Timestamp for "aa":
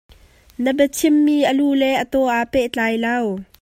2.35-2.49